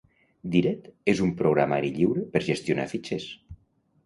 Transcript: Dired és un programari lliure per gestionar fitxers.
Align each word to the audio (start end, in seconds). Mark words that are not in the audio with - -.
Dired 0.53 0.87
és 1.13 1.21
un 1.25 1.33
programari 1.41 1.93
lliure 1.99 2.25
per 2.33 2.43
gestionar 2.47 2.89
fitxers. 2.97 3.31